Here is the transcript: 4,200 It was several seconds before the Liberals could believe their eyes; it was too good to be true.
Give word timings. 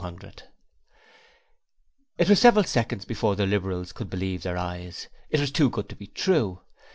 4,200 0.01 0.43
It 2.17 2.27
was 2.27 2.39
several 2.39 2.63
seconds 2.63 3.05
before 3.05 3.35
the 3.35 3.45
Liberals 3.45 3.91
could 3.91 4.09
believe 4.09 4.41
their 4.41 4.57
eyes; 4.57 5.09
it 5.29 5.39
was 5.39 5.51
too 5.51 5.69
good 5.69 5.87
to 5.89 5.95
be 5.95 6.07
true. 6.07 6.61